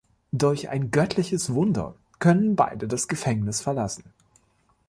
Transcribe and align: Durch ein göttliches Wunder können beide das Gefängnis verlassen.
Durch 0.31 0.67
ein 0.69 0.89
göttliches 0.89 1.53
Wunder 1.53 1.93
können 2.17 2.55
beide 2.55 2.87
das 2.87 3.07
Gefängnis 3.07 3.61
verlassen. 3.61 4.11